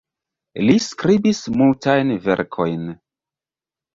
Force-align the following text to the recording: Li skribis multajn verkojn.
Li 0.67 0.77
skribis 0.85 1.41
multajn 1.59 2.15
verkojn. 2.23 2.87